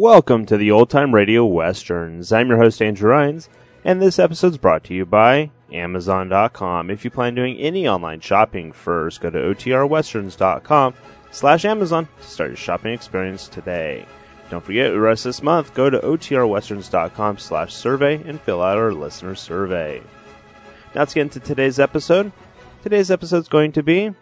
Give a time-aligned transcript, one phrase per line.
[0.00, 2.32] Welcome to the Old Time Radio Westerns.
[2.32, 3.48] I'm your host, Andrew Rhynes,
[3.82, 6.88] and this episode's brought to you by Amazon.com.
[6.88, 10.94] If you plan doing any online shopping first, go to OTRWesterns.com
[11.32, 14.06] slash Amazon to start your shopping experience today.
[14.50, 18.78] Don't forget, the rest of this month, go to OTRWesterns.com slash survey and fill out
[18.78, 20.00] our listener survey.
[20.94, 22.30] Now let's get into today's episode.
[22.84, 24.14] Today's episode is going to be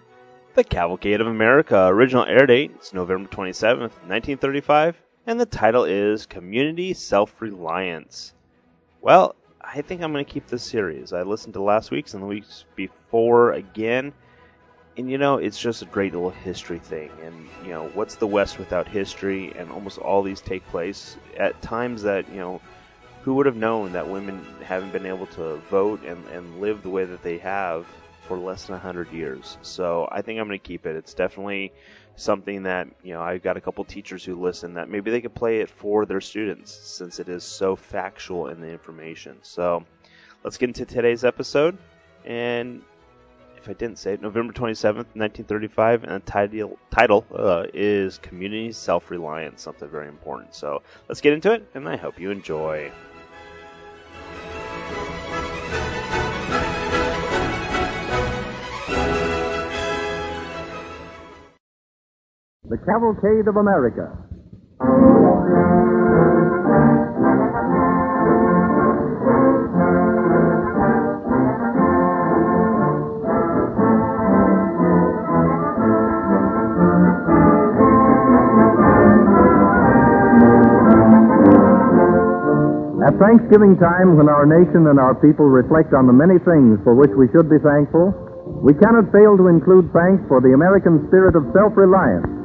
[0.55, 1.88] The Cavalcade of America.
[1.88, 8.32] Original air date is November 27th, 1935 and the title is Community Self Reliance.
[9.00, 11.12] Well, I think I'm going to keep this series.
[11.12, 14.12] I listened to last week's and the weeks before again,
[14.96, 17.10] and you know, it's just a great little history thing.
[17.24, 19.52] And you know, what's the West without history?
[19.56, 22.60] And almost all these take place at times that you know,
[23.22, 26.90] who would have known that women haven't been able to vote and, and live the
[26.90, 27.84] way that they have
[28.27, 29.58] for less than 100 years.
[29.62, 30.96] So I think I'm going to keep it.
[30.96, 31.72] It's definitely
[32.17, 35.34] something that you know I've got a couple teachers who listen that maybe they could
[35.34, 39.36] play it for their students since it is so factual in the information.
[39.42, 39.84] So
[40.42, 41.78] let's get into today's episode.
[42.25, 42.83] And
[43.56, 48.73] if I didn't say it, November 27th, 1935, and the title, title uh, is Community
[48.73, 50.55] Self Reliance, something very important.
[50.55, 52.91] So let's get into it, and I hope you enjoy.
[62.69, 64.11] The Cavalcade of America.
[83.06, 86.98] At Thanksgiving time, when our nation and our people reflect on the many things for
[86.98, 88.11] which we should be thankful,
[88.58, 92.36] we cannot fail to include thanks for the American spirit of self reliance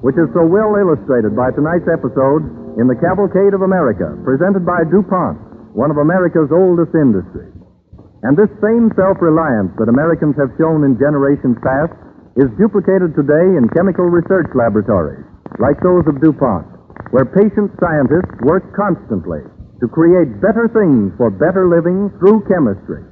[0.00, 2.46] which is so well illustrated by tonight's episode
[2.78, 7.54] in the Cavalcade of America, presented by DuPont, one of America's oldest industries.
[8.22, 11.94] And this same self-reliance that Americans have shown in generations past
[12.38, 15.26] is duplicated today in chemical research laboratories,
[15.58, 16.66] like those of DuPont,
[17.10, 19.42] where patient scientists work constantly
[19.82, 23.02] to create better things for better living through chemistry.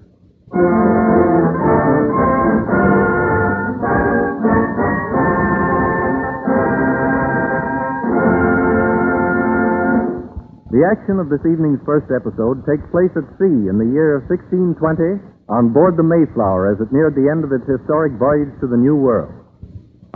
[10.66, 14.26] The action of this evening's first episode takes place at sea in the year of
[14.26, 18.66] 1620 on board the Mayflower as it neared the end of its historic voyage to
[18.66, 19.30] the New World.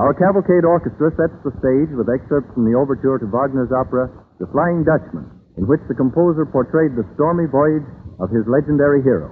[0.02, 4.10] Our cavalcade orchestra sets the stage with excerpts from the overture to Wagner's opera,
[4.42, 7.86] The Flying Dutchman, in which the composer portrayed the stormy voyage
[8.18, 9.30] of his legendary hero.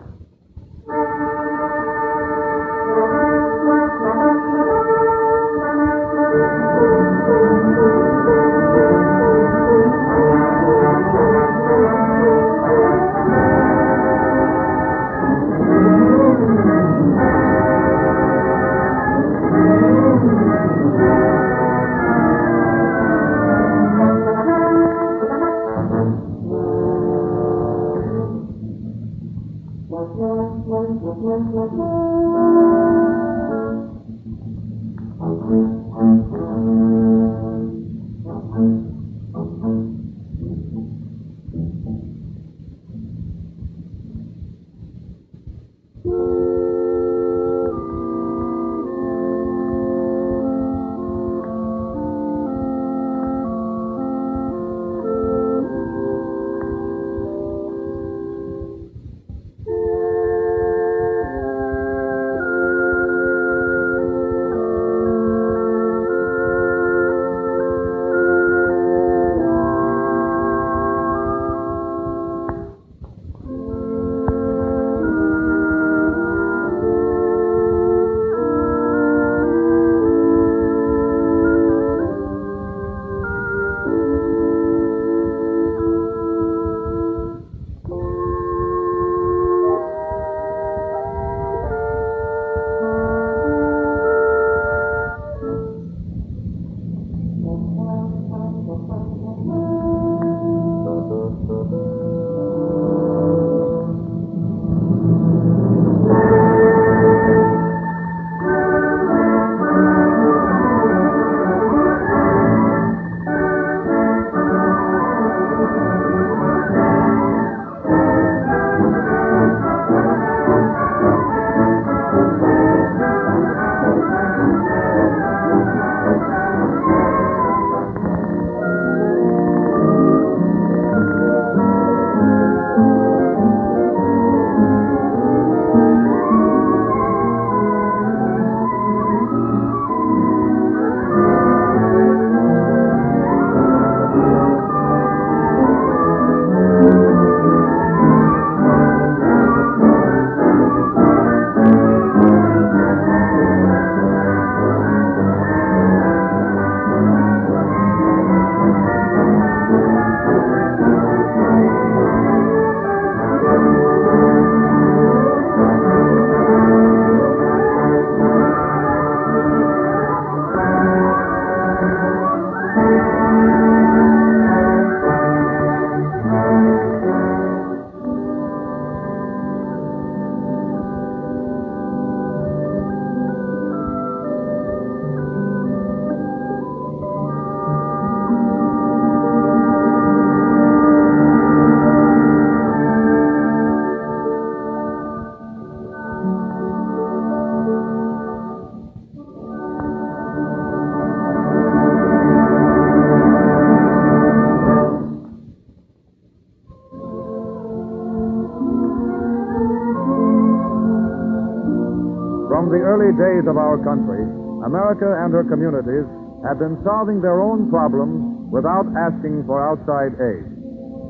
[213.49, 214.23] Of our country,
[214.63, 216.07] America and her communities
[216.47, 220.47] have been solving their own problems without asking for outside aid.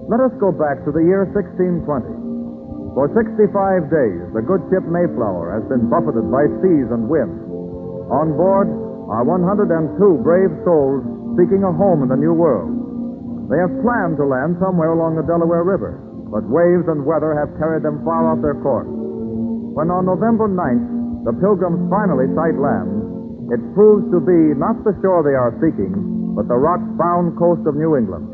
[0.08, 1.84] Let us go back to the year 1620.
[2.96, 7.44] For 65 days, the good ship Mayflower has been buffeted by seas and winds.
[8.08, 8.66] On board
[9.12, 11.04] are 102 brave souls
[11.36, 12.72] seeking a home in the New World.
[13.52, 16.00] They have planned to land somewhere along the Delaware River,
[16.32, 18.88] but waves and weather have carried them far off their course.
[18.88, 24.92] When on November 9th, the pilgrims finally sight land, it proves to be not the
[25.00, 25.94] shore they are seeking,
[26.36, 28.28] but the rock-bound coast of New England.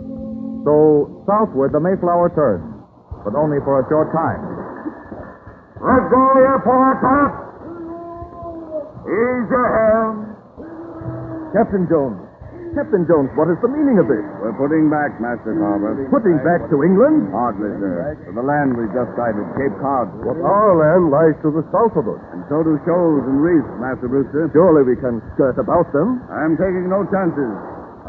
[0.66, 2.66] So southward the Mayflower turns,
[3.22, 4.42] but only for a short time.
[5.84, 7.32] Let go your foretop.
[9.04, 10.34] Ease your.
[11.52, 12.23] Captain Jones.
[12.74, 14.22] Captain Jones, what is the meaning of this?
[14.42, 15.94] We're putting back, Master Carver.
[16.10, 17.30] Putting back to England?
[17.30, 18.18] Hardly, sir.
[18.26, 20.10] To the land we just sighted, Cape Cod.
[20.26, 22.18] But our land lies to the south of us.
[22.34, 24.50] And so do shoals and reefs, Master Brewster.
[24.50, 26.18] Surely we can skirt about them.
[26.26, 27.46] I'm taking no chances.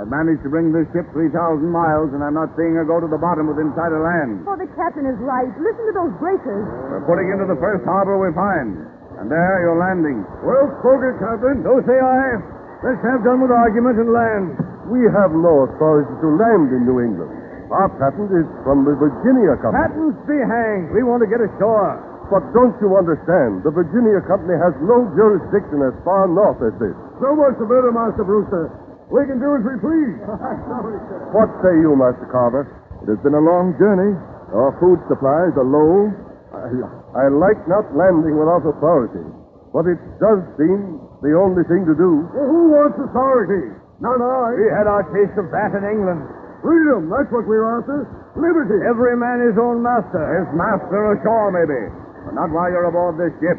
[0.02, 1.30] I've managed to bring this ship 3,000
[1.70, 4.50] miles, and I'm not seeing her go to the bottom within sight of land.
[4.50, 5.48] Oh, the captain is right.
[5.62, 6.66] Listen to those breakers.
[6.90, 8.82] We're putting into the first harbor we find.
[9.22, 10.26] And there you're landing.
[10.44, 11.64] Well spoken, Captain.
[11.64, 12.55] So say I.
[12.86, 14.62] Let's have done with argument and land.
[14.94, 17.34] We have no authority to land in New England.
[17.74, 19.90] Our patent is from the Virginia Company.
[19.90, 20.94] Patents be hanged.
[20.94, 21.98] We want to get ashore.
[22.30, 23.66] But don't you understand?
[23.66, 26.94] The Virginia Company has no jurisdiction as far north as this.
[27.18, 28.70] So much the better, Master Brewster.
[29.10, 30.18] We can do as we please.
[31.34, 32.70] What say you, Master Carver?
[33.02, 34.14] It has been a long journey.
[34.54, 36.14] Our food supplies are low.
[36.54, 36.70] I,
[37.18, 39.26] I like not landing without authority.
[39.74, 42.30] But it does seem the only thing to do.
[42.30, 43.74] Well, who wants authority?
[43.98, 44.54] Not I.
[44.54, 46.22] We had our taste of that in England.
[46.62, 48.06] Freedom, that's what we're after.
[48.38, 48.78] Liberty.
[48.86, 50.22] Every man his own master.
[50.22, 51.82] His master ashore, maybe.
[52.30, 53.58] But not while you're aboard this ship.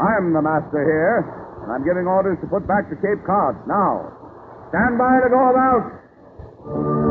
[0.00, 1.22] I'm the master here,
[1.62, 3.54] and I'm giving orders to put back to Cape Cod.
[3.68, 4.10] Now,
[4.72, 7.03] stand by to go about.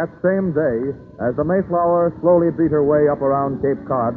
[0.00, 0.96] That same day,
[1.28, 4.16] as the Mayflower slowly beat her way up around Cape Cod,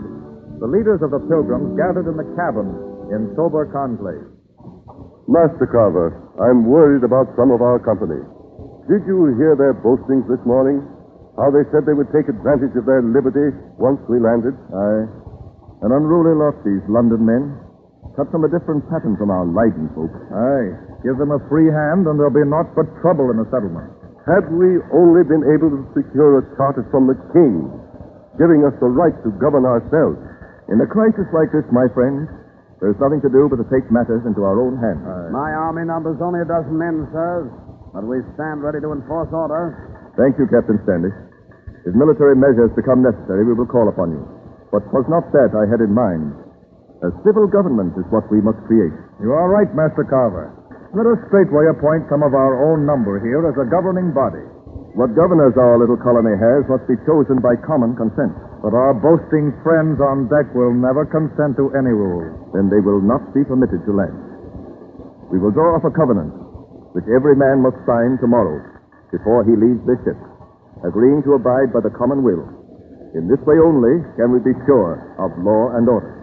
[0.63, 2.72] the leaders of the pilgrims gathered in the cabin
[3.12, 4.24] in sober conclave.
[5.28, 8.16] Master Carver, I'm worried about some of our company.
[8.88, 10.80] Did you hear their boastings this morning?
[11.36, 14.56] How they said they would take advantage of their liberty once we landed?
[14.56, 15.04] Aye.
[15.84, 17.60] An unruly lot, these London men.
[18.16, 20.16] Cut from a different pattern from our Leiden folk.
[20.32, 21.04] Aye.
[21.04, 23.92] Give them a free hand, and there'll be naught but trouble in the settlement.
[24.24, 27.68] Had we only been able to secure a charter from the king,
[28.39, 30.18] giving us the right to govern ourselves.
[30.72, 32.25] In a crisis like this, my friends,
[32.82, 35.03] there's nothing to do but to take matters into our own hands.
[35.03, 37.51] Uh, my army number's only a dozen men, sirs,
[37.94, 39.75] but we stand ready to enforce order.
[40.18, 41.13] Thank you, Captain Standish.
[41.86, 44.24] If military measures become necessary, we will call upon you.
[44.72, 46.34] But But 'twas not that I had in mind.
[47.03, 48.94] A civil government is what we must create.
[49.20, 50.50] You are right, Master Carver.
[50.94, 54.46] Let us straightway appoint some of our own number here as a governing body.
[54.94, 58.30] What governors our little colony has must be chosen by common consent.
[58.62, 62.30] But our boasting friends on deck will never consent to any rule.
[62.54, 64.14] Then they will not be permitted to land.
[65.34, 66.30] We will draw up a covenant,
[66.94, 68.62] which every man must sign tomorrow
[69.10, 70.22] before he leaves this ship,
[70.86, 72.46] agreeing to abide by the common will.
[73.18, 76.23] In this way only can we be sure of law and order.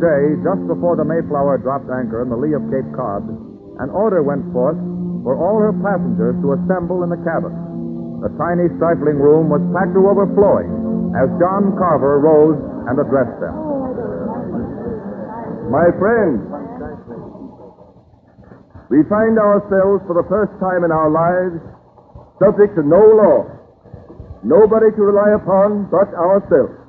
[0.00, 3.28] Day, just before the Mayflower dropped anchor in the lee of Cape Cod,
[3.78, 4.80] an order went forth
[5.22, 7.52] for all her passengers to assemble in the cabin.
[8.24, 10.72] The tiny, stifling room was packed to overflowing
[11.12, 12.56] as John Carver rose
[12.88, 13.56] and addressed them.
[15.68, 16.40] My friends,
[18.88, 21.60] we find ourselves for the first time in our lives
[22.40, 23.44] subject to no law,
[24.42, 26.79] nobody to rely upon but ourselves.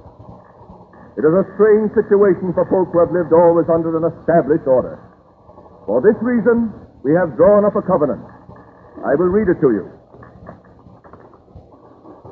[1.21, 4.97] It is a strange situation for folk who have lived always under an established order.
[5.85, 6.73] For this reason,
[7.05, 8.25] we have drawn up a covenant.
[9.05, 9.85] I will read it to you.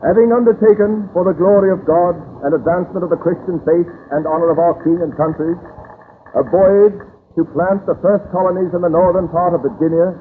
[0.02, 4.50] Having undertaken for the glory of God and advancement of the Christian faith and honor
[4.50, 5.54] of our king and country,
[6.34, 6.98] a voyage
[7.38, 10.18] to plant the first colonies in the northern part of Virginia,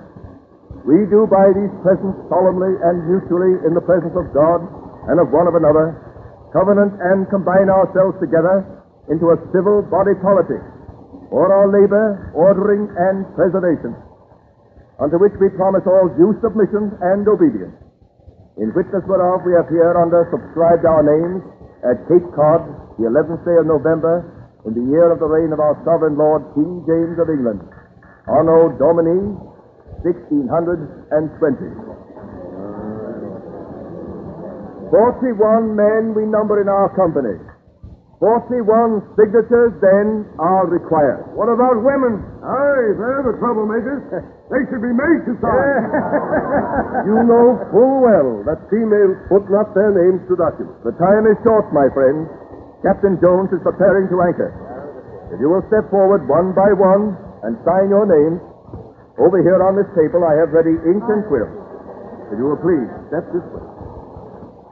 [0.85, 4.61] we do by these presents solemnly and mutually in the presence of God
[5.09, 6.08] and of one of another,
[6.53, 8.65] covenant and combine ourselves together
[9.09, 10.61] into a civil body politic
[11.29, 13.95] for our labor, ordering, and preservation.
[14.99, 17.75] unto which we promise all due submission and obedience.
[18.59, 21.47] In witness whereof we have hereunder subscribed our names
[21.87, 22.67] at Cape Cod,
[22.99, 24.27] the 11th day of November,
[24.67, 27.63] in the year of the reign of our sovereign Lord King James of England,
[28.27, 29.39] Anno Domini
[30.03, 32.08] 1620.
[34.91, 37.37] Forty-one men we number in our company.
[38.19, 41.23] Forty-one signatures then are required.
[41.39, 42.19] What about women?
[42.43, 44.03] Aye, they're the troublemakers.
[44.51, 45.81] they should be made to sign.
[47.07, 50.83] You know full well that females put not their names to documents.
[50.83, 52.27] The time is short, my friends.
[52.83, 54.51] Captain Jones is preparing to anchor.
[55.31, 57.15] If you will step forward one by one
[57.45, 58.41] and sign your names,
[59.21, 61.49] over here on this table I have ready ink and quill.
[62.33, 63.68] If you will please, step this way.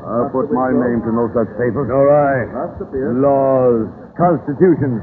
[0.06, 1.90] I'll put my name to no such papers.
[1.90, 2.46] All right.
[3.18, 5.02] Laws, constitutions.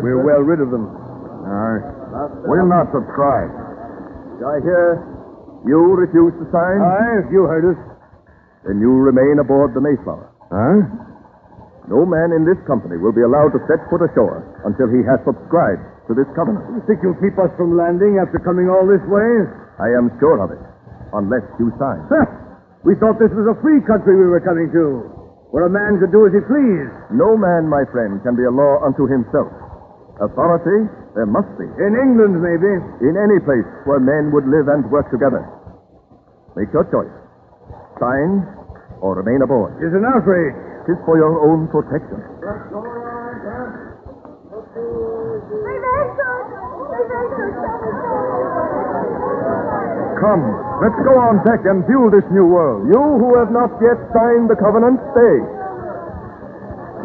[0.00, 0.88] We're well rid of them.
[0.88, 1.84] All right.
[2.48, 3.52] We'll not subscribe.
[4.40, 5.04] I hear
[5.68, 6.78] you refuse to sign?
[6.80, 7.78] Aye, you heard us.
[8.64, 10.32] Then you remain aboard the Mayflower.
[10.48, 10.80] Huh?
[11.92, 15.20] No man in this company will be allowed to set foot ashore until he has
[15.22, 16.64] subscribed to this covenant.
[16.74, 19.46] You think you'll keep us from landing after coming all this way?
[19.78, 20.62] I am sure of it,
[21.14, 22.00] unless you sign.
[22.86, 25.10] We thought this was a free country we were coming to,
[25.50, 26.94] where a man could do as he pleased.
[27.10, 29.50] No man, my friend, can be a law unto himself.
[30.22, 30.86] Authority
[31.18, 31.66] there must be.
[31.82, 32.78] In England, maybe.
[33.02, 35.42] In any place where men would live and work together.
[36.54, 37.10] Make your choice.
[37.98, 38.46] Sign
[39.02, 39.76] or remain aboard.
[39.82, 40.54] It's an outrage.
[40.86, 42.22] Tis for your own protection.
[42.22, 42.54] They've
[45.90, 46.48] answered.
[46.94, 48.15] They've answered.
[50.26, 50.42] Come,
[50.82, 52.90] let's go on deck and view this new world.
[52.90, 55.38] You who have not yet signed the covenant, stay.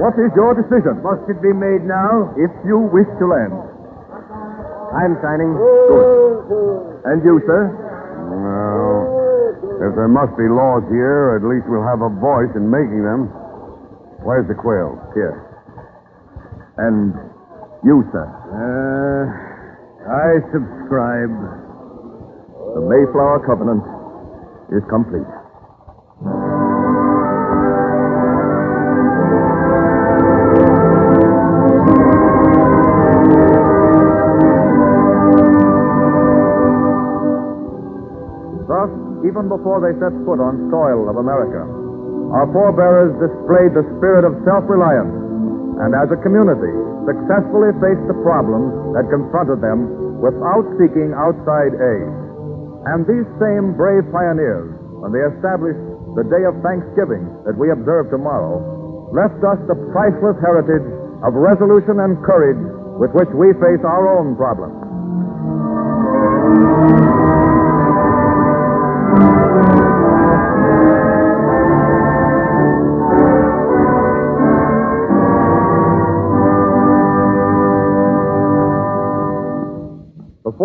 [0.01, 1.06] What is your decision?
[1.06, 2.34] Must it be made now?
[2.34, 3.54] If you wish to land.
[4.98, 5.54] I'm signing.
[5.54, 7.06] Good.
[7.06, 7.70] And you, sir?
[8.25, 13.06] Well, if there must be laws here, at least we'll have a voice in making
[13.06, 13.30] them.
[14.25, 14.98] Where's the quill?
[15.13, 15.38] Here.
[16.82, 17.13] And
[17.86, 18.25] you, sir?
[18.25, 19.30] Uh,
[20.10, 21.61] I subscribe.
[22.72, 23.84] The Mayflower Covenant
[24.72, 25.28] is complete.
[38.72, 38.88] Thus,
[39.28, 41.68] even before they set foot on soil of America,
[42.32, 45.12] our forebears displayed the spirit of self-reliance
[45.84, 46.72] and as a community
[47.04, 52.31] successfully faced the problems that confronted them without seeking outside aid.
[52.90, 55.82] And these same brave pioneers, when they established
[56.18, 58.58] the day of Thanksgiving that we observe tomorrow,
[59.14, 60.88] left us the priceless heritage
[61.22, 62.58] of resolution and courage
[62.98, 64.82] with which we face our own problems.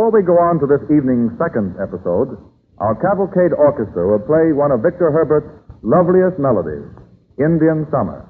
[0.06, 2.38] Before we go on to this evening's second episode,
[2.78, 5.50] our Cavalcade Orchestra will play one of Victor Herbert's
[5.82, 6.86] loveliest melodies,
[7.42, 8.22] Indian Summer.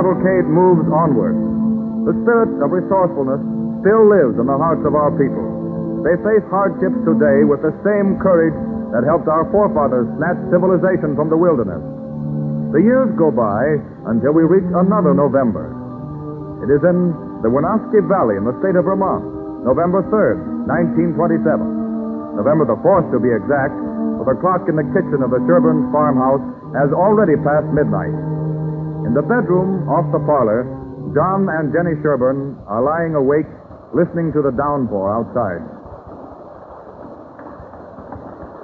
[0.00, 1.36] Cavalcade moves onward.
[2.08, 3.36] The spirit of resourcefulness
[3.84, 5.44] still lives in the hearts of our people.
[6.00, 8.56] They face hardships today with the same courage
[8.96, 11.84] that helped our forefathers snatch civilization from the wilderness.
[12.72, 13.76] The years go by
[14.08, 15.68] until we reach another November.
[16.64, 17.12] It is in
[17.44, 20.64] the Winooski Valley in the state of Vermont, November 3rd,
[21.12, 22.40] 1927.
[22.40, 23.76] November the 4th, to be exact,
[24.16, 26.40] for the clock in the kitchen of the Sherburne farmhouse
[26.72, 28.29] has already passed midnight.
[29.06, 30.68] In the bedroom off the parlor,
[31.16, 33.48] John and Jenny Sherburne are lying awake,
[33.90, 35.62] listening to the downpour outside.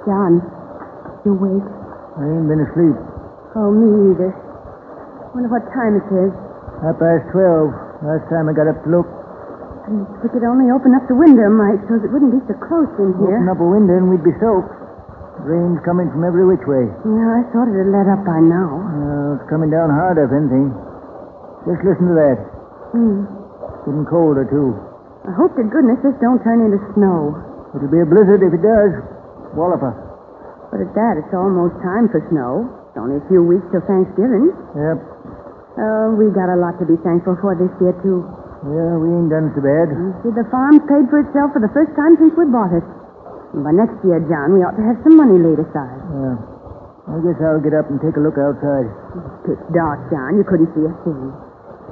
[0.07, 0.39] John,
[1.27, 1.67] you awake?
[2.15, 2.95] I ain't been asleep.
[3.59, 4.31] Oh, me either.
[5.35, 6.31] Wonder what time it is.
[6.79, 7.75] Half past twelve.
[8.05, 9.09] Last time I got up to look.
[9.91, 12.55] And if we could only open up the window, Mike, so it wouldn't be so
[12.63, 13.43] close in here.
[13.43, 14.71] Open up a window and we'd be soaked.
[15.43, 16.87] Rain's coming from every which way.
[17.03, 18.86] Yeah, I thought it'd let up by now.
[19.47, 20.75] Uh, coming down harder, if anything.
[21.63, 22.37] Just listen to that.
[22.91, 23.23] Hmm.
[23.87, 24.75] Getting colder, too.
[25.23, 27.35] I hope to goodness this don't turn into snow.
[27.75, 28.91] It'll be a blizzard if it does.
[29.55, 29.95] Walloper.
[30.71, 32.67] But at that, it's almost time for snow.
[32.91, 34.51] It's only a few weeks till Thanksgiving.
[34.75, 34.97] Yep.
[35.79, 38.23] Oh, we got a lot to be thankful for this year, too.
[38.67, 39.95] Yeah, we ain't done so bad.
[39.95, 42.83] You see, the farm's paid for itself for the first time since we bought it.
[43.55, 46.01] And by next year, John, we ought to have some money laid aside.
[46.11, 46.56] Yeah.
[47.07, 48.87] I guess I'll get up and take a look outside.
[49.47, 50.35] It's dark, John.
[50.35, 51.31] You couldn't see a thing.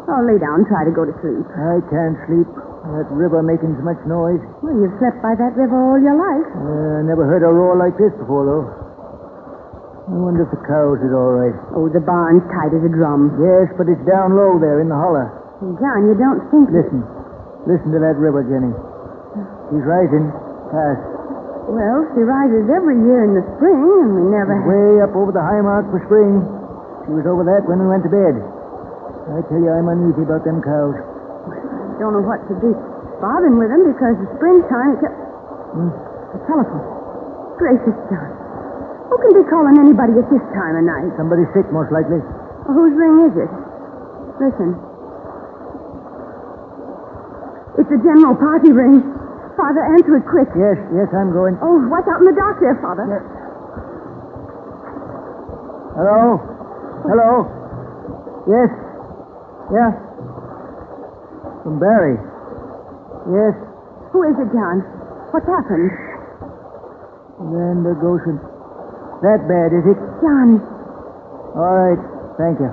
[0.06, 1.48] Oh, lay down and try to go to sleep.
[1.56, 2.46] I can't sleep.
[2.86, 4.44] That river making so much noise.
[4.62, 6.46] Well, you've slept by that river all your life.
[6.54, 8.68] Uh, never heard a roar like this before, though.
[10.06, 11.58] I wonder if the cows is all right.
[11.74, 13.42] Oh, the barn's tight as a drum.
[13.42, 15.34] Yes, but it's down low there in the holler.
[15.82, 16.70] John, you don't think...
[16.70, 17.02] Listen.
[17.66, 18.70] Listen to that river, Jenny.
[19.74, 20.30] She's rising.
[20.70, 21.02] Fast.
[21.66, 24.54] Well, she rises every year in the spring, and we never...
[24.70, 26.46] Way up over the high mark for spring.
[27.10, 28.38] She was over that when we went to bed.
[28.38, 30.94] I tell you, I'm uneasy about them cows.
[30.94, 32.70] I Don't know what to do.
[33.18, 35.02] Bothering with them because the springtime...
[35.02, 35.10] It...
[35.74, 35.90] Hmm?
[36.38, 36.86] The telephone.
[37.58, 38.30] Gracious, John.
[39.10, 41.10] Who can be calling anybody at this time of night?
[41.18, 42.22] Somebody sick, most likely.
[42.70, 43.52] Well, whose ring is it?
[44.38, 44.78] Listen.
[47.82, 49.02] It's a general party ring.
[49.56, 50.52] Father, answer it quick.
[50.60, 51.56] Yes, yes, I'm going.
[51.64, 53.08] Oh, what's out in the dark there, Father?
[53.08, 53.24] Yes.
[55.96, 56.36] Hello?
[57.08, 57.32] Hello?
[58.52, 58.68] Yes?
[59.72, 59.92] Yeah?
[61.64, 62.20] From Barre.
[63.32, 63.56] Yes?
[64.12, 64.84] Who is it, John?
[65.32, 65.92] What's happened?
[67.40, 68.38] Land of Goshen.
[69.24, 70.00] That bad, is it?
[70.20, 70.60] John,
[71.56, 72.02] All right.
[72.36, 72.72] Thank you.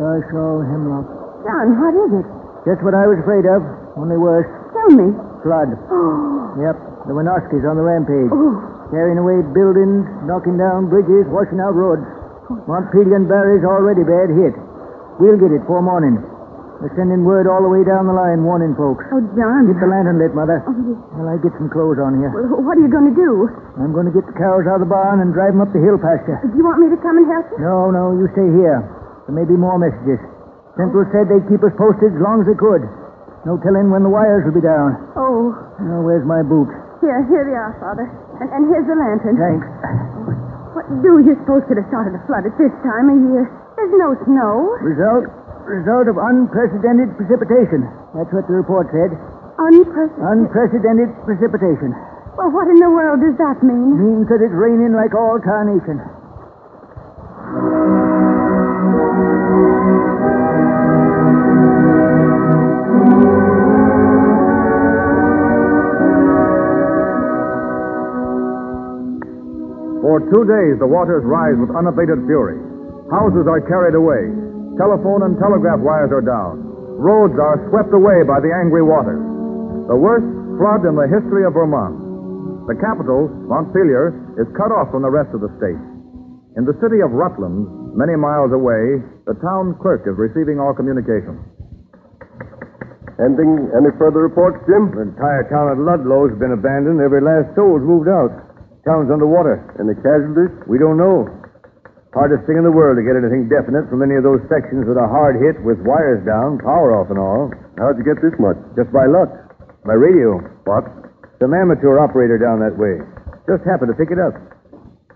[0.00, 1.04] Gosh, all hemlock.
[1.44, 2.26] John, what is it?
[2.64, 3.60] Just what I was afraid of.
[3.96, 4.46] Only worse.
[4.72, 5.12] Tell me.
[5.42, 5.70] Flood.
[6.56, 7.04] Yep.
[7.04, 8.32] The Winooski's on the rampage.
[8.32, 8.88] oh.
[8.88, 12.00] Carrying away buildings, knocking down bridges, washing out roads.
[12.64, 14.56] Montpelier and Barre's already bad hit.
[15.20, 16.16] We'll get it before morning.
[16.80, 19.04] They're sending word all the way down the line, warning folks.
[19.12, 19.68] Oh, John.
[19.68, 20.64] Get the lantern lit, Mother.
[20.64, 22.32] Oh, you- Well, I get some clothes on here.
[22.32, 23.52] Well, what are you going to do?
[23.76, 25.80] I'm going to get the cows out of the barn and drive them up the
[25.84, 26.40] hill pasture.
[26.40, 27.60] Do you want me to come and help you?
[27.68, 28.80] No, no, you stay here.
[29.28, 30.20] There may be more messages.
[30.80, 32.84] Central said they'd keep us posted as long as they could.
[33.46, 34.98] No telling when the wires will be down.
[35.14, 36.74] Oh, Now, where's my boots?
[36.98, 38.10] here, here they are, Father.
[38.42, 39.38] And, and here's the lantern.
[39.38, 39.66] Thanks.
[40.74, 43.46] What do you suppose could have started a flood at this time of year?
[43.78, 44.74] There's no snow.
[44.82, 45.30] Result?
[45.64, 47.86] Result of unprecedented precipitation.
[48.18, 49.14] That's what the report said.
[49.62, 50.26] Unprecedented.
[50.26, 51.94] Unprecedented precipitation.
[52.36, 53.96] Well, what in the world does that mean?
[53.96, 55.96] Means that it's raining like all tarnation.
[70.16, 72.56] For two days, the waters rise with unabated fury.
[73.12, 74.32] Houses are carried away.
[74.80, 76.56] Telephone and telegraph wires are down.
[76.96, 79.20] Roads are swept away by the angry waters.
[79.92, 80.24] The worst
[80.56, 82.00] flood in the history of Vermont.
[82.64, 85.76] The capital, Montpelier, is cut off from the rest of the state.
[86.56, 91.44] In the city of Rutland, many miles away, the town clerk is receiving all communications.
[93.20, 94.96] Anything, any further reports, Jim?
[94.96, 97.04] The entire town of Ludlow's been abandoned.
[97.04, 98.45] Every last soul's moved out.
[98.86, 99.58] Town's underwater.
[99.82, 100.54] and the casualties?
[100.70, 101.26] We don't know.
[102.14, 104.96] Hardest thing in the world to get anything definite from any of those sections that
[104.96, 107.50] are hard hit with wires down, power off and all.
[107.76, 108.56] How'd you get this much?
[108.78, 109.28] Just by luck.
[109.84, 110.38] By radio.
[110.64, 110.86] What?
[111.42, 113.02] Some amateur operator down that way.
[113.50, 114.32] Just happened to pick it up.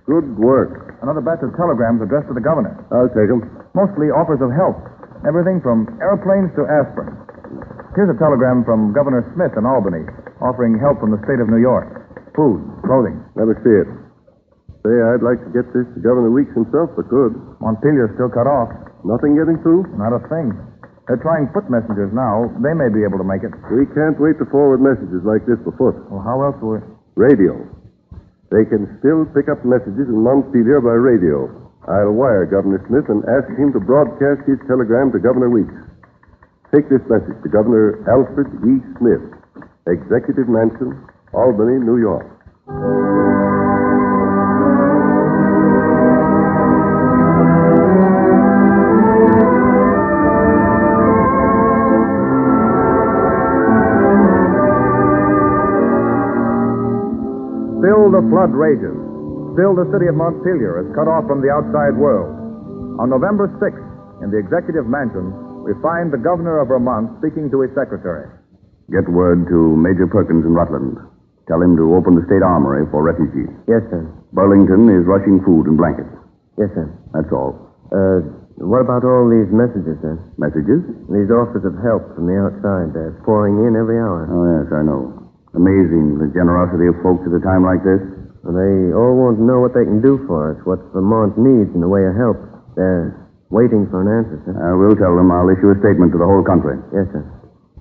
[0.05, 0.99] Good work.
[1.01, 2.75] Another batch of telegrams addressed to the governor.
[2.91, 3.47] I'll take 'em.
[3.73, 4.77] Mostly offers of help.
[5.25, 7.15] Everything from airplanes to aspirin.
[7.95, 10.05] Here's a telegram from Governor Smith in Albany,
[10.43, 12.00] offering help from the state of New York.
[12.41, 13.21] Food, clothing.
[13.37, 13.89] Me see it.
[14.81, 17.37] Say, I'd like to get this to Governor Weeks himself I could.
[17.61, 18.73] Montpelier's still cut off.
[19.05, 19.85] Nothing getting through?
[20.01, 20.57] Not a thing.
[21.05, 22.49] They're trying foot messengers now.
[22.65, 23.53] They may be able to make it.
[23.69, 26.01] We can't wait to forward messages like this for foot.
[26.09, 26.83] Well, how else will we?
[27.21, 27.61] Radio.
[28.49, 31.45] They can still pick up messages in Montpelier by radio.
[31.93, 35.77] I'll wire Governor Smith and ask him to broadcast his telegram to Governor Weeks.
[36.73, 38.81] Take this message to Governor Alfred E.
[38.97, 39.29] Smith,
[39.85, 42.27] Executive Mansion, Albany, New York.
[57.79, 58.99] Still the flood rages.
[59.55, 62.35] Still the city of Montpelier is cut off from the outside world.
[62.99, 63.89] On November 6th,
[64.23, 65.31] in the executive mansion,
[65.65, 68.29] we find the governor of Vermont speaking to his secretary.
[68.91, 70.99] Get word to Major Perkins in Rutland.
[71.51, 73.51] Tell him to open the state armory for refugees.
[73.67, 74.07] Yes, sir.
[74.31, 76.15] Burlington is rushing food and blankets.
[76.55, 76.87] Yes, sir.
[77.11, 77.59] That's all.
[77.91, 78.23] Uh,
[78.63, 80.15] what about all these messages, sir?
[80.39, 80.79] Messages?
[81.11, 82.95] These offers of help from the outside.
[82.95, 84.31] They're pouring in every hour.
[84.31, 85.11] Oh, yes, I know.
[85.57, 87.99] Amazing, the generosity of folks at a time like this.
[88.47, 91.75] Well, they all want to know what they can do for us, what Vermont needs
[91.75, 92.39] in the way of help.
[92.79, 93.17] They're
[93.51, 94.55] waiting for an answer, sir.
[94.55, 96.79] I will tell them I'll issue a statement to the whole country.
[96.95, 97.27] Yes, sir.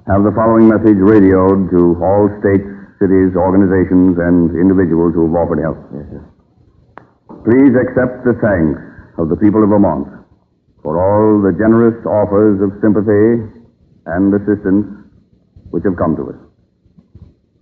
[0.10, 2.66] Have the following message radioed to all states,
[3.00, 5.80] cities, organizations, and individuals who have offered help.
[5.96, 6.24] Yes, sir.
[7.48, 8.80] Please accept the thanks
[9.18, 10.08] of the people of Vermont
[10.84, 13.48] for all the generous offers of sympathy
[14.06, 14.86] and assistance
[15.72, 16.40] which have come to us.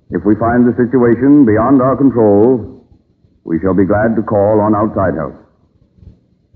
[0.09, 2.81] If we find the situation beyond our control,
[3.43, 5.35] we shall be glad to call on outside help.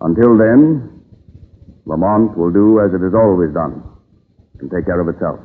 [0.02, 1.04] Until then,
[1.86, 3.84] Vermont will do as it has always done
[4.60, 5.40] and take care of itself.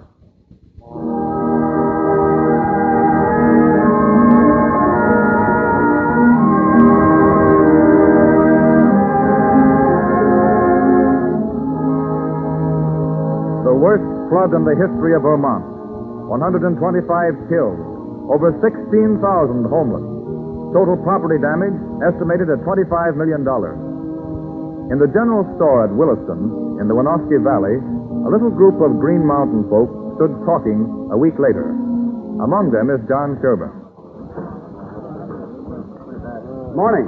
[13.87, 14.03] Worst
[14.35, 15.62] flood in the history of Vermont.
[16.27, 16.75] 125
[17.46, 17.79] killed.
[18.27, 19.22] Over 16,000
[19.70, 20.03] homeless.
[20.75, 23.46] Total property damage estimated at $25 million.
[24.90, 29.22] In the general store at Williston, in the Winooski Valley, a little group of Green
[29.22, 29.87] Mountain folk
[30.18, 30.83] stood talking
[31.14, 31.70] a week later.
[32.42, 33.87] Among them is John Sherburne.
[36.75, 37.07] Morning.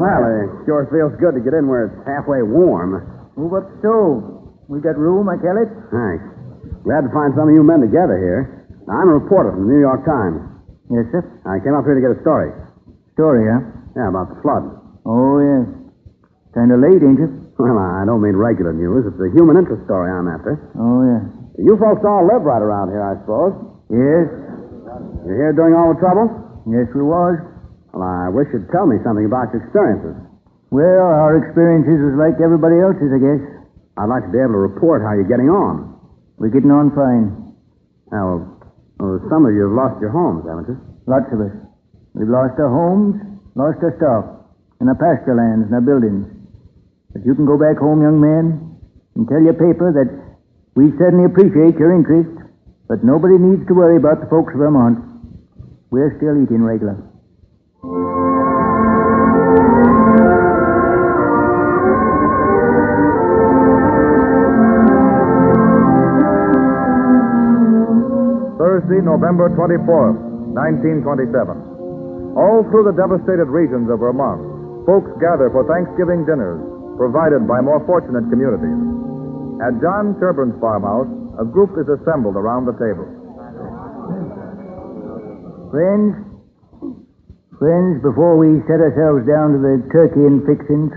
[0.00, 3.04] Well, it sure feels good to get in where it's halfway warm.
[3.36, 4.31] Move up stove.
[4.72, 5.68] We got room, I tell it?
[5.92, 6.24] Thanks.
[6.88, 8.64] Glad to find some of you men together here.
[8.88, 10.40] Now, I'm a reporter from the New York Times.
[10.88, 11.20] Yes, sir.
[11.44, 12.48] I came up here to get a story.
[13.12, 13.60] Story, huh?
[13.92, 14.64] Yeah, about the flood.
[15.04, 15.68] Oh, yes.
[16.56, 17.52] Kind of late, ain't you?
[17.60, 19.12] Well, I don't mean regular news.
[19.12, 20.56] It's the human interest story I'm after.
[20.80, 21.20] Oh, yeah.
[21.60, 23.52] You folks all live right around here, I suppose.
[23.92, 24.24] Yes.
[25.28, 26.32] You're here during all the trouble?
[26.64, 27.36] Yes, we was.
[27.92, 30.16] Well, I wish you'd tell me something about your experiences.
[30.72, 33.61] Well, our experiences was like everybody else's, I guess.
[34.00, 35.92] I'd like to be able to report how you're getting on.
[36.40, 37.52] We're getting on fine.
[38.08, 38.56] Now,
[38.96, 40.78] well, some of you have lost your homes, haven't you?
[41.04, 41.54] Lots of us.
[42.16, 43.20] We've lost our homes,
[43.52, 44.48] lost our stock,
[44.80, 46.24] and our pasture lands and our buildings.
[47.12, 48.80] But you can go back home, young man,
[49.16, 50.08] and tell your paper that
[50.72, 52.32] we certainly appreciate your interest,
[52.88, 55.04] but nobody needs to worry about the folks of Vermont.
[55.92, 57.11] We're still eating regular.
[68.82, 70.18] Thursday, November 24th,
[70.58, 72.34] 1927.
[72.34, 74.42] All through the devastated regions of Vermont,
[74.82, 76.58] folks gather for Thanksgiving dinners
[76.98, 78.74] provided by more fortunate communities.
[79.62, 81.06] At John Sherburne's farmhouse,
[81.38, 83.06] a group is assembled around the table.
[85.70, 86.18] Friends,
[87.62, 90.90] friends, before we set ourselves down to the turkey and fixings,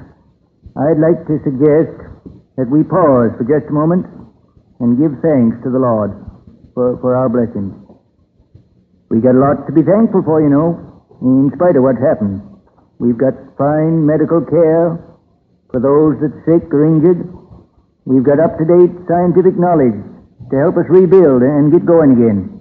[0.74, 1.94] I'd like to suggest
[2.58, 4.10] that we pause for just a moment
[4.82, 6.25] and give thanks to the Lord
[6.76, 7.74] for, for our blessings.
[9.10, 10.76] We got a lot to be thankful for, you know,
[11.24, 12.44] in spite of what's happened.
[13.00, 15.00] We've got fine medical care
[15.72, 17.24] for those that's sick or injured.
[18.04, 19.98] We've got up-to-date scientific knowledge
[20.52, 22.52] to help us rebuild and get going again.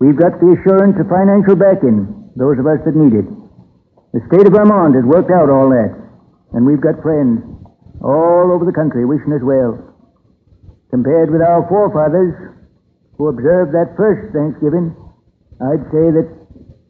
[0.00, 3.28] We've got the assurance of financial backing, those of us that need it.
[4.16, 5.92] The state of Vermont has worked out all that,
[6.56, 7.44] and we've got friends
[8.00, 9.84] all over the country wishing us well.
[10.90, 12.57] Compared with our forefathers
[13.18, 14.94] who observed that first Thanksgiving,
[15.60, 16.30] I'd say that,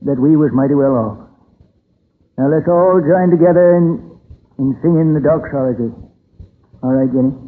[0.04, 1.18] that we was mighty well off.
[2.36, 4.12] Now let's all join together in,
[4.60, 5.90] in singing the doxology.
[6.84, 7.47] All right, Jenny?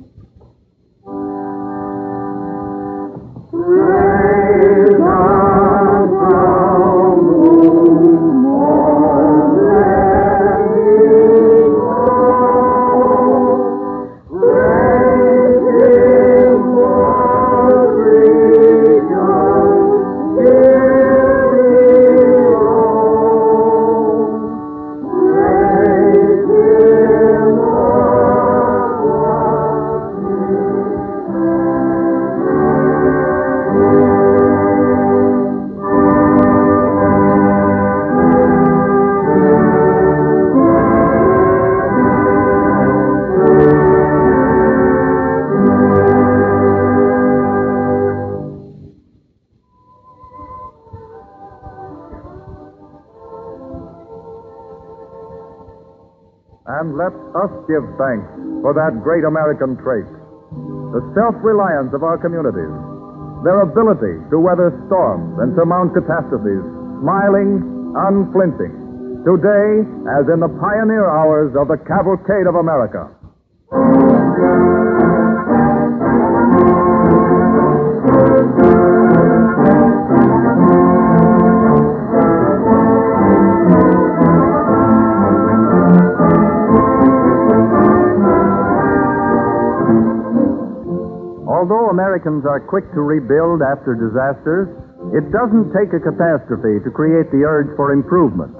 [57.70, 58.26] Give thanks
[58.66, 60.10] for that great American trait
[60.90, 62.74] the self reliance of our communities,
[63.46, 66.66] their ability to weather storms and surmount catastrophes,
[66.98, 67.62] smiling,
[67.94, 68.74] unflinching,
[69.22, 69.86] today
[70.18, 73.06] as in the pioneer hours of the cavalcade of America.
[92.10, 94.66] Americans are quick to rebuild after disasters,
[95.14, 98.50] it doesn't take a catastrophe to create the urge for improvement.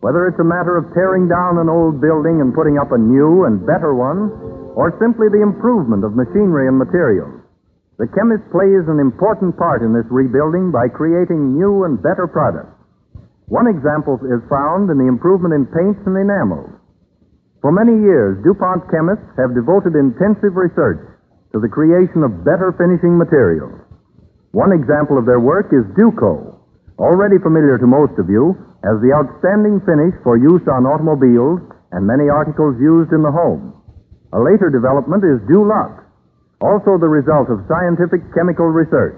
[0.00, 3.44] Whether it's a matter of tearing down an old building and putting up a new
[3.44, 4.32] and better one,
[4.72, 7.44] or simply the improvement of machinery and materials,
[8.00, 12.72] the chemist plays an important part in this rebuilding by creating new and better products.
[13.52, 16.72] One example is found in the improvement in paints and enamels.
[17.60, 21.13] For many years, DuPont chemists have devoted intensive research
[21.54, 23.78] to the creation of better finishing materials.
[24.50, 26.58] One example of their work is Duco,
[26.98, 31.62] already familiar to most of you as the outstanding finish for use on automobiles
[31.94, 33.70] and many articles used in the home.
[34.34, 36.02] A later development is Dulux,
[36.58, 39.14] also the result of scientific chemical research.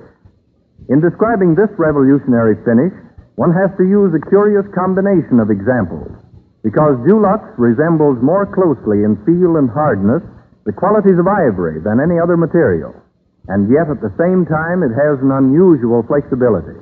[0.93, 2.93] In describing this revolutionary finish,
[3.41, 6.13] one has to use a curious combination of examples
[6.61, 10.21] because Dulux resembles more closely in feel and hardness
[10.67, 12.91] the qualities of ivory than any other material,
[13.47, 16.75] and yet at the same time it has an unusual flexibility.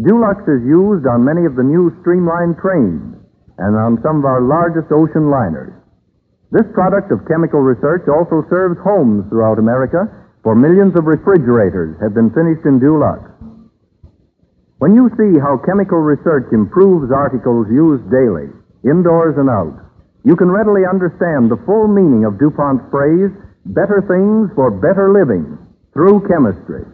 [0.00, 3.20] Dulux is used on many of the new streamlined trains
[3.60, 5.76] and on some of our largest ocean liners.
[6.48, 10.08] This product of chemical research also serves homes throughout America,
[10.42, 13.20] for millions of refrigerators have been finished in Dulux.
[14.80, 18.48] When you see how chemical research improves articles used daily,
[18.80, 19.76] indoors and out,
[20.24, 23.32] you can readily understand the full meaning of DuPont's phrase,
[23.64, 25.56] better things for better living,
[25.94, 26.84] through chemistry.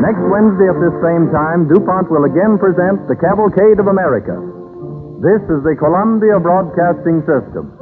[0.00, 4.55] Next Wednesday at this same time, DuPont will again present the Cavalcade of America.
[5.16, 7.72] This is the Columbia Broadcasting System.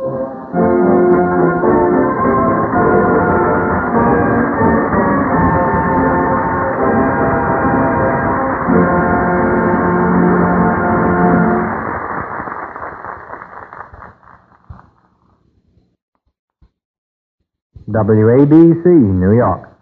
[17.90, 19.73] WABC, New York.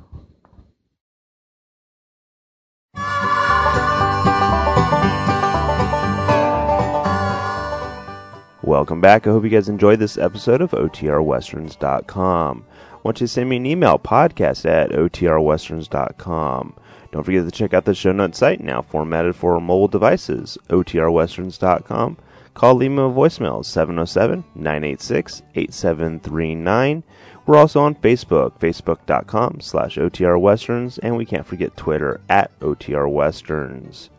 [8.92, 9.26] Welcome back.
[9.26, 12.64] I hope you guys enjoyed this episode of OTRWesterns.com.
[13.02, 16.74] Want you to send me an email, podcast at OTRWesterns.com.
[17.10, 22.18] Don't forget to check out the show notes site, now formatted for mobile devices, OTRWesterns.com.
[22.52, 27.02] Call, leave me a voicemail, 707 986 8739.
[27.46, 34.10] We're also on Facebook, facebook.com slash OTRWesterns, and we can't forget Twitter at OTRWesterns.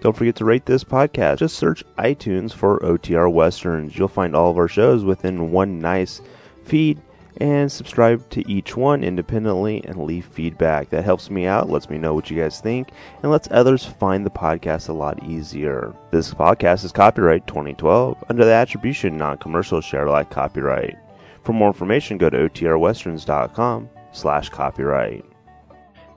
[0.00, 1.38] Don't forget to rate this podcast.
[1.38, 3.96] Just search iTunes for OTR Westerns.
[3.98, 6.20] You'll find all of our shows within one nice
[6.64, 7.00] feed
[7.40, 10.90] and subscribe to each one independently and leave feedback.
[10.90, 12.90] That helps me out, lets me know what you guys think,
[13.22, 15.94] and lets others find the podcast a lot easier.
[16.10, 20.96] This podcast is copyright 2012 under the attribution non-commercial share alike copyright.
[21.44, 25.24] For more information, go to otrwesterns.com slash copyright.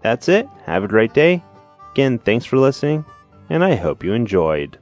[0.01, 0.47] That's it.
[0.65, 1.43] Have a great day.
[1.91, 3.05] Again, thanks for listening
[3.51, 4.77] and I hope you enjoyed.